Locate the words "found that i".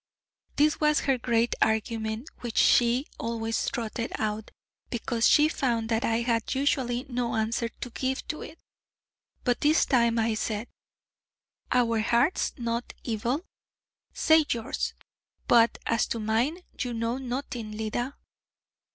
5.47-6.21